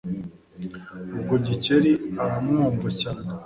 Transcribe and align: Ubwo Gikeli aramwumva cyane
Ubwo 1.15 1.33
Gikeli 1.45 1.91
aramwumva 2.23 2.87
cyane 3.01 3.27